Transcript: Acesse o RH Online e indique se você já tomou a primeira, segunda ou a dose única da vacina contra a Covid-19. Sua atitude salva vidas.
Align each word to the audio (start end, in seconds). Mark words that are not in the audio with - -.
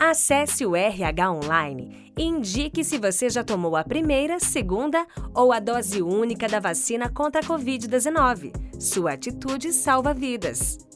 Acesse 0.00 0.64
o 0.64 0.76
RH 0.76 1.32
Online 1.32 2.12
e 2.16 2.22
indique 2.22 2.84
se 2.84 2.98
você 2.98 3.28
já 3.28 3.42
tomou 3.42 3.74
a 3.74 3.82
primeira, 3.82 4.38
segunda 4.38 5.04
ou 5.34 5.52
a 5.52 5.58
dose 5.58 6.00
única 6.00 6.46
da 6.46 6.60
vacina 6.60 7.08
contra 7.08 7.40
a 7.40 7.44
Covid-19. 7.44 8.52
Sua 8.80 9.14
atitude 9.14 9.72
salva 9.72 10.14
vidas. 10.14 10.87